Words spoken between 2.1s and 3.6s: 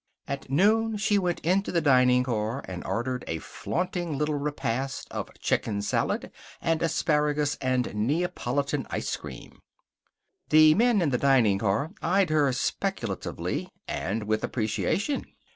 car and ordered a